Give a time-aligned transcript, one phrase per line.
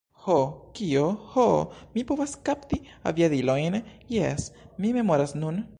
[0.25, 0.35] Ho,
[0.77, 1.03] kio?
[1.33, 1.43] Ho,
[1.97, 2.81] mi povas kapti
[3.13, 3.81] aviadilojn,
[4.17, 5.65] jes, mi memoras nun.